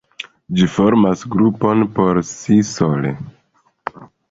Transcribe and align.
Ĝi 0.59 0.69
formas 0.75 1.21
grupon 1.35 1.85
por 1.99 2.23
si 2.31 2.59
sole. 2.73 3.15